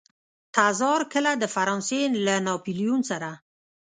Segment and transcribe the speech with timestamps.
[0.55, 3.29] تزار کله د فرانسې له ناپلیون سره.